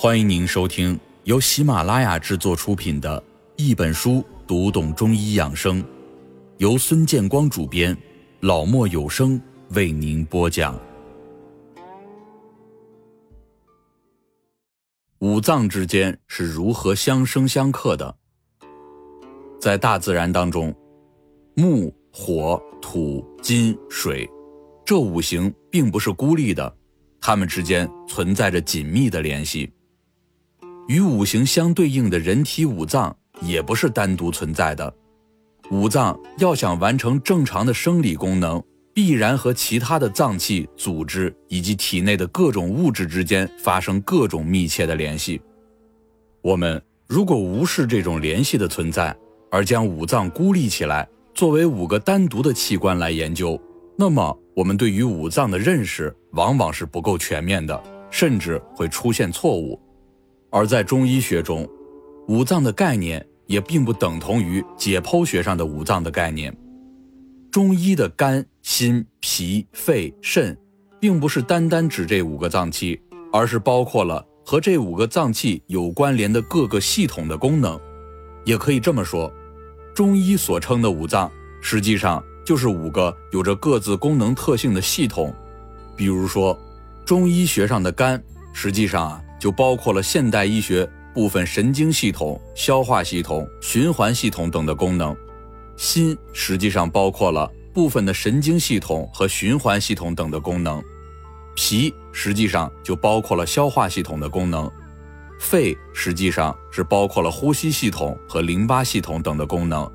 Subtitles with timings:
[0.00, 3.20] 欢迎您收听由喜马拉雅制作出品的
[3.56, 5.82] 《一本书读懂中医养生》，
[6.58, 7.98] 由孙建光主编，
[8.38, 10.80] 老莫有声为您播讲。
[15.18, 18.16] 五脏之间是如何相生相克的？
[19.60, 20.72] 在大自然当中，
[21.56, 24.30] 木、火、土、金、水
[24.86, 26.76] 这五行并不是孤立的，
[27.20, 29.68] 它们之间存在着紧密的联系。
[30.88, 34.92] 与五行相对应的人体五脏也不是单独存在的，
[35.70, 38.62] 五脏要想完成正常的生理功能，
[38.94, 45.38] 必然和其他的脏器、组织以及体内的各种物质之间发生各种密切的联系。
[46.40, 49.14] 我们如果无视这种联系的存在，
[49.50, 53.60] 而将五脏孤立起来，作为五个单独的器官来研究，
[53.94, 57.78] 那么我们对于五脏的认识往往是不够全面的，
[58.10, 59.78] 甚至会出现错误。
[60.50, 61.68] 而在中医学中，
[62.26, 66.54] 五脏的概念也并不等同于解剖学上的五脏的概念。
[67.50, 70.56] 中医的肝、心、脾、肺、肾，
[71.00, 73.00] 并不是单单指这五个脏器，
[73.32, 77.78] 而是包括了和这五个脏器有关联的各个系统的功能。
[78.44, 79.32] 也可以这么说，
[79.94, 85.34] 中医所称的五脏，实际上就是五个有着各自功能特性的系统。
[85.96, 86.58] 比如说，
[87.04, 89.22] 中医学上的肝，实际上啊。
[89.38, 95.16] 就包括了现代医学部分神经系统、消化系统、循环系统等的功能，
[95.76, 100.82] 心实际上包括了部分的神经系统和循环系统等的功能，
[101.54, 104.70] 脾实际上就包括了消化系统的功能，
[105.38, 109.88] 肺实际上是包括了呼吸系统和淋巴系统等的功能，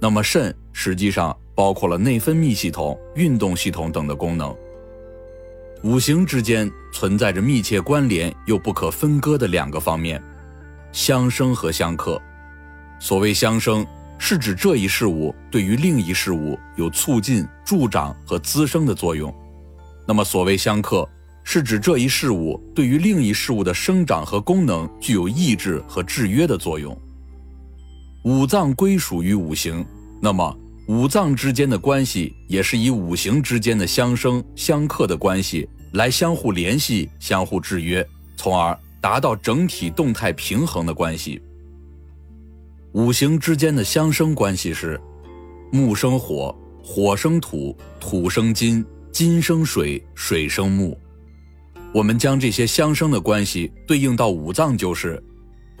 [0.00, 4.54] 那么肾实际上包括了内分泌系统、运动系统等的功能。
[5.84, 10.20] 五行之间存在着密切关联又不可分割的两个方面，
[10.92, 12.20] 相生和相克。
[12.98, 13.86] 所谓相生，
[14.18, 19.30] 是指这一事物对于另一事物有促进、助长和滋生的作用；
[20.06, 21.08] 那么所谓相克，
[21.44, 26.96] 是指这一事物对于另一事物的生长和功能具有抑制和制约的作用。
[28.24, 29.86] 五脏归属于五行，
[30.20, 30.58] 那么。
[30.88, 38.06] 五脏之间的关系也是以五行之间的相生相克的关系来相互联系、相互制约，
[38.36, 41.40] 从而达到整体动态平衡的关系。
[42.92, 44.98] 五行之间的相生关系是：
[45.70, 48.82] 木生火，火生土，土生金，
[49.12, 50.98] 金生水，水生木。
[51.92, 55.22] 我们将这些相生的关系对应到五脏，就是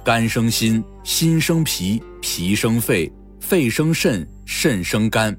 [0.04, 3.10] 肝生心，心生脾，脾生肺。
[3.48, 5.34] 肺生肾，肾生肝，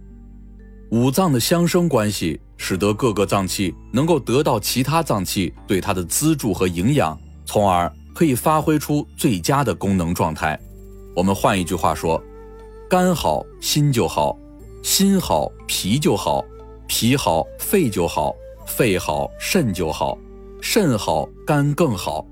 [0.90, 7.16] 五脏的相生关系，使得各个脏器能够得到其他脏器对它的资助和营养，
[7.46, 10.60] 从而可以发挥出最佳的功能状态。
[11.16, 12.20] 我们换一句话说，
[12.90, 14.36] 肝好心就好，
[14.82, 16.44] 心好脾就好，
[16.88, 18.34] 脾好肺就好，
[18.66, 20.18] 肺好肾就好，
[20.64, 22.26] 肾好肝更好。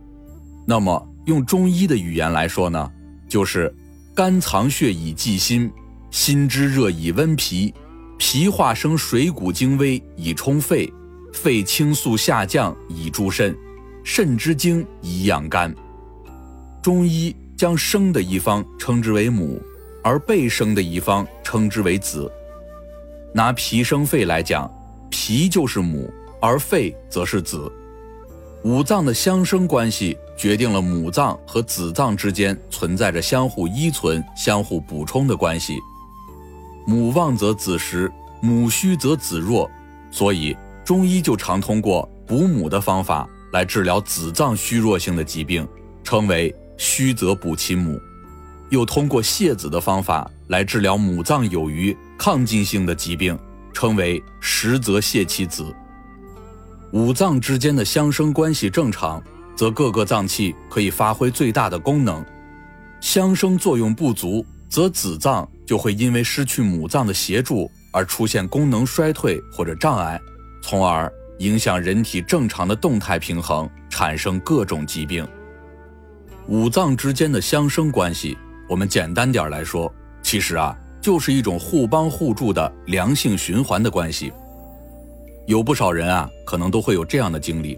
[0.66, 2.92] 那么用中医的语言来说呢，
[3.30, 3.72] 就是。
[4.18, 5.72] 肝藏血以济心，
[6.10, 7.72] 心之热以温脾，
[8.18, 10.92] 脾化生水谷精微以充肺，
[11.32, 13.56] 肺清肃下降以助肾，
[14.04, 15.72] 肾之精以养肝。
[16.82, 19.62] 中医将生的一方称之为母，
[20.04, 22.28] 而被生的一方称之为子。
[23.36, 24.68] 拿脾生肺来讲，
[25.12, 26.12] 脾就是母，
[26.42, 27.72] 而肺则是子。
[28.64, 30.18] 五脏的相生关系。
[30.38, 35.80] 决定了母脏和子脏之间存在着相互依存、相互补充的关系。
[36.86, 38.10] 母旺则子实，
[38.40, 39.70] 母虚则子弱，
[40.12, 40.56] 所以
[40.86, 45.68] 中医就常通过补母的方法来治疗子脏虚弱性的疾病，
[46.04, 47.98] 称为虚则补其母；
[48.70, 53.38] 又通过泻子的方法来治疗母脏有余、亢进性的疾病，
[53.74, 55.76] 称为实则泻其子。
[56.94, 59.22] 五脏之间的相生关系正常。
[59.58, 62.24] 则各个脏器可以发挥最大的功能，
[63.02, 70.22] 相生作用不足，则子脏就会因为失去母脏的协助而出现功能衰退或者障碍，
[70.62, 75.28] 从而影响人体正常的动态平衡，产生各种疾病。
[76.48, 78.38] 五脏之间的相生关系，
[78.70, 79.92] 我们简单点来说，
[80.22, 84.32] 其实啊就是一种互帮互助的良性循环的关系。
[85.48, 87.78] 有不少人啊，可能都会有这样的经历。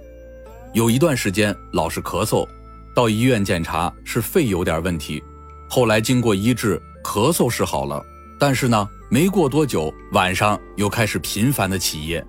[0.74, 2.48] 有一段时间老是咳嗽，
[2.94, 5.24] 到医院检查是肺有点问题，
[5.68, 8.04] 后来经过医治，咳嗽是好了，
[8.39, 12.24] 但是呢，没过多久晚上又开始频繁的起夜。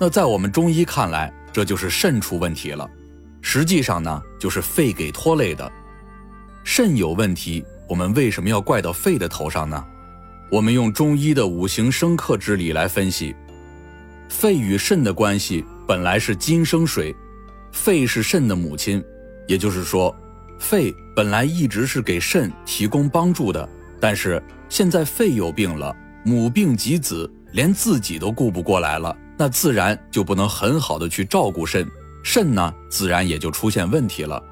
[0.00, 2.88] 那在我们中医看来，这就是肾出问题了。
[3.42, 5.70] 实际上呢，就是肺给拖累的。
[6.64, 9.84] 肾有问题，我们为什么要怪到肺的头上呢？
[10.50, 13.36] 我们用中医的五行生克之理来分析，
[14.30, 17.14] 肺与肾的关系本来是金生水，
[17.72, 19.02] 肺是肾的母亲，
[19.46, 20.14] 也就是说，
[20.58, 23.68] 肺本来一直是给肾提供帮助的，
[24.00, 25.94] 但是现在肺有病了，
[26.24, 29.16] 母病及子，连自己都顾不过来了。
[29.36, 31.88] 那自然就不能很好的去照顾肾，
[32.24, 34.42] 肾呢自然也就出现问题了。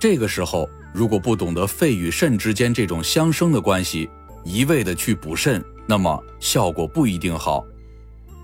[0.00, 4.10] 这个时候，如果不懂得肺与肾之间这种相生的关系，
[4.44, 7.64] 一味的去补肾，那么效果不一定好。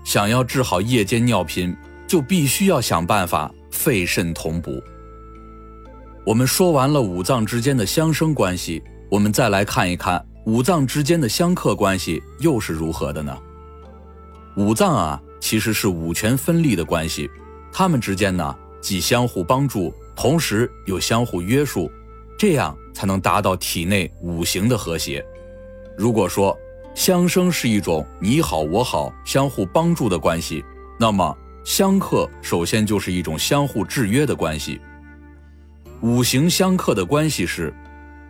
[0.05, 1.75] 想要治好夜间尿频，
[2.07, 4.81] 就必须要想办法肺肾同补。
[6.25, 8.81] 我们说完了五脏之间的相生关系，
[9.11, 13.37] 我们再来看一看五脏之间的相克关系又是如何的呢？
[14.55, 15.21] 五脏啊。
[15.41, 17.29] 其实是五权分立的关系，
[17.71, 21.91] 它们之间呢既相互帮助，同时又相互约束，
[22.35, 25.23] 这样才能达到体内五行的和谐。
[25.95, 26.57] 如果说
[26.95, 30.65] 相生是一种你好我好、相互帮助的关系，
[30.99, 34.79] 那么相克首先就是一种相互制约的关系。
[36.01, 37.73] 五行相克的关系是：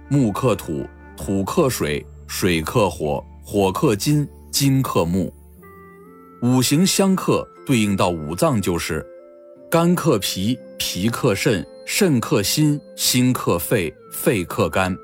[0.08, 0.88] 木克土，
[1.18, 5.32] 土克水，水克火，火克金，金克木。
[6.42, 9.06] 五行相克，对应到五脏就是：
[9.70, 14.96] 肝克脾，脾克肾，肾克心，心克肺，肺克肝。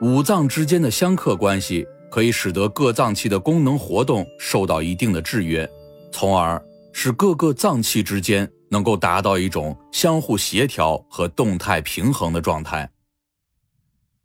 [0.00, 5.68] 五脏之间的相克关系，可以使得各脏器的功能活动受到一定的制约，
[6.12, 6.62] 从而
[6.98, 12.90] 使各个脏器之间能够达到一种相互协调和动态平衡的状态。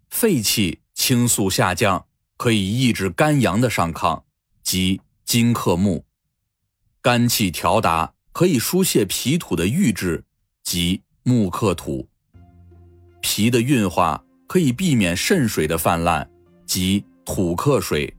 [0.10, 2.06] 肺气清肃下降，
[2.38, 4.24] 可以抑制肝阳的上亢，
[4.64, 5.02] 即。
[5.24, 6.04] 金克木，
[7.02, 10.26] 肝气调达可以疏泄脾土的郁滞，
[10.62, 12.06] 即木克土；
[13.22, 16.30] 脾的运化可以避免肾水的泛滥，
[16.66, 18.14] 即土克水；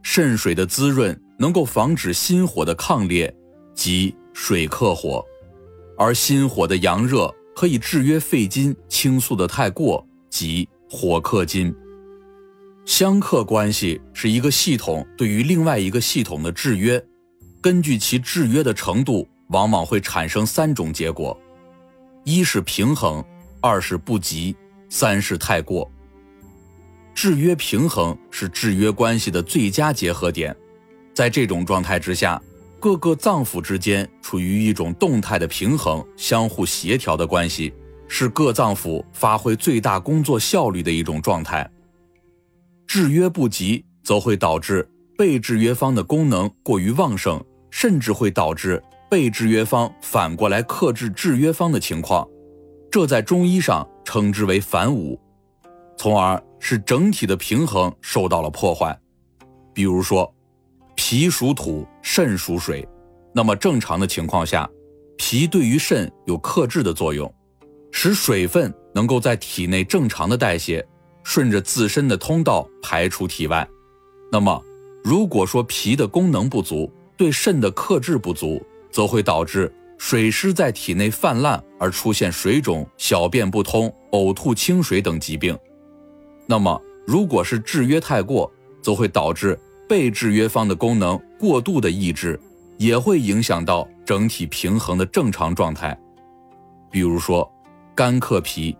[0.00, 3.34] 肾水的滋润能够防止心火的亢烈，
[3.78, 5.24] 即水克火；
[5.96, 11.72] 而心火的阳热可以制约肺金倾诉的太过，即火克金。
[12.84, 17.00] 相克关系是一个系统对于另外一个系统的制约，
[17.62, 21.40] 根据其制约的程度，往往会产生三种结果：
[22.24, 23.24] 一是平衡，
[23.60, 24.56] 二是不及，
[24.88, 25.88] 三是太过。
[27.14, 30.56] 制约平衡是制约关系的最佳结合点，
[31.14, 32.42] 在这种状态之下，
[32.80, 37.74] 各个脏腑之间处于一种动态的平衡、相互协调的关系，
[38.06, 41.68] 是各脏腑发挥最大工作效率的一种状态。
[42.86, 48.80] 制约不及，则会导致被制约方的功能过于旺盛，甚至会导致
[49.10, 52.26] 被制约方反过来克制制约方的情况。
[52.90, 55.20] 这在中医上称之为反五，
[55.96, 58.96] 从而使整体的平衡受到了破坏。
[59.74, 60.32] 比如说，
[61.00, 62.86] 脾属土，肾属水，
[63.32, 64.68] 那么正常的情况下，
[65.16, 67.32] 脾对于肾有克制的作用，
[67.92, 70.84] 使水分能够在体内正常的代谢。
[71.22, 73.66] 顺着自身的通道排出体外，
[74.32, 74.60] 那么
[75.04, 78.60] 如果说脾的功能不足，对肾的克制不足，
[78.90, 85.56] 则会导致水湿在体内泛滥而出现水肿、小便不通、呕吐清水等疾病。
[86.46, 88.50] 那么如果是制约太过，
[88.82, 89.58] 则会导致
[89.88, 92.38] 被制约方的功能过度的抑制，
[92.76, 95.98] 也会影响到整体平衡的正常状态。
[96.90, 97.50] 比如说，
[97.94, 98.76] 肝克脾。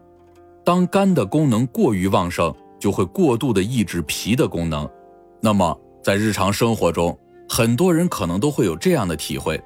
[0.65, 4.87] 当肝的功能过于旺盛，就会过度的抑制脾的功能。
[5.41, 9.59] 那么，在日常生活中，很多人可能都会有这样的体会：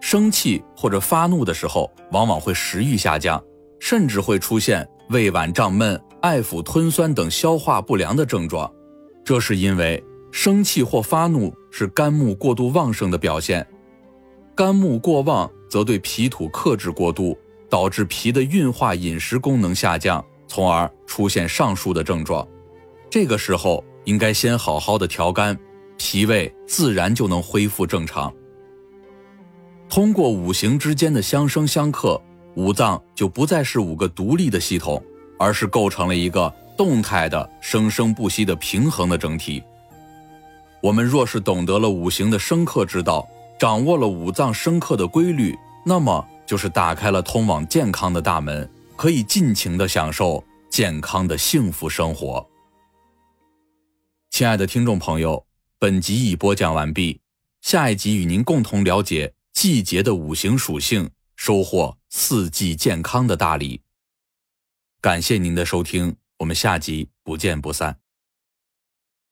[0.00, 3.42] 生气或者发怒的时候，往往会食欲下降，
[3.80, 8.72] 甚至会出现胃脘胀闷、爱腹吞酸等消化不良的症状。
[9.24, 13.66] 这是因为生气或发怒是肝木过度旺盛的表现，
[14.54, 17.36] 肝木过旺则对脾土克制过度。
[17.70, 22.48] 导致脾的运化饮食功能下降，从而出现上述的症状。
[23.10, 25.54] 这个时候应该先好好的调肝，
[25.98, 28.32] 脾胃自然就能恢复正常。
[29.86, 32.18] 通过五行之间的相生相克，
[32.54, 35.02] 五脏就不再是五个独立的系统，
[35.38, 39.62] 而是构成了一个动态的、生生不息的平衡的整体。
[40.82, 46.26] 我们若是懂得了五行的生克之道，掌握了五脏生克的规律，那么。
[46.48, 48.66] 就是打开了通往健康的大门，
[48.96, 52.48] 可以尽情的享受健康的幸福生活。
[54.30, 55.44] 亲爱的听众朋友，
[55.78, 57.20] 本集已播讲完毕，
[57.60, 63.82] 下一集与您共同了解季节的五行属性，收获四季健康的大礼。
[65.02, 67.98] 感谢您的收听，我们下集不见不散。